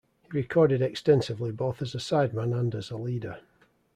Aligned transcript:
He 0.23 0.29
recorded 0.39 0.81
extensively 0.81 1.51
both 1.51 1.79
as 1.79 1.93
a 1.93 1.99
sideman 1.99 2.57
and 2.59 2.73
as 2.73 2.89
a 2.89 2.97
leader. 2.97 3.37